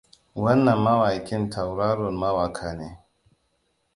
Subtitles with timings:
[0.35, 2.99] Wannan mawaƙin tauraron mawaƙa ne.